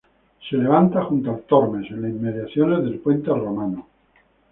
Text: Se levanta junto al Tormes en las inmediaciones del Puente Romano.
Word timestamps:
Se 0.49 0.57
levanta 0.57 1.03
junto 1.03 1.29
al 1.29 1.43
Tormes 1.43 1.91
en 1.91 2.01
las 2.01 2.09
inmediaciones 2.09 2.83
del 2.85 2.97
Puente 2.97 3.29
Romano. 3.29 3.85